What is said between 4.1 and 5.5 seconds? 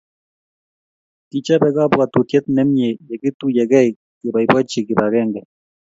keboibochii kip agenge